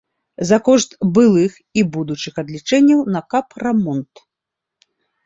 За 0.51 0.57
кошт 0.67 0.95
былых 1.17 1.59
і 1.79 1.83
будучых 1.97 2.39
адлічэнняў 2.43 3.05
на 3.17 3.21
капрамонт. 3.35 4.23